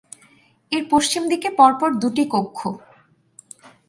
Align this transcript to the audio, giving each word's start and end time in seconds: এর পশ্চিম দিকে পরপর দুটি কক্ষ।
এর 0.71 0.83
পশ্চিম 0.91 1.23
দিকে 1.31 1.49
পরপর 1.59 1.89
দুটি 2.01 2.23
কক্ষ। 2.33 2.59